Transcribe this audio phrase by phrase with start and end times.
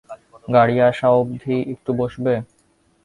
[0.47, 2.33] গাড়ি আসা অব্ধি একটু বসবে?